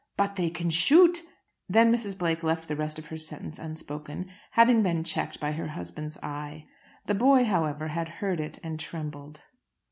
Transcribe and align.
"But 0.17 0.35
they 0.35 0.49
can 0.49 0.71
shoot" 0.71 1.21
Then 1.69 1.93
Mrs. 1.93 2.17
Blake 2.17 2.41
left 2.41 2.67
the 2.67 2.75
rest 2.75 2.97
of 2.97 3.05
her 3.05 3.19
sentence 3.19 3.59
unspoken, 3.59 4.31
having 4.53 4.81
been 4.81 5.03
checked 5.03 5.39
by 5.39 5.51
her 5.51 5.67
husband's 5.67 6.17
eye. 6.23 6.65
The 7.05 7.13
boy, 7.13 7.45
however, 7.45 7.89
had 7.89 8.09
heard 8.17 8.39
it 8.39 8.57
and 8.63 8.79
trembled. 8.79 9.41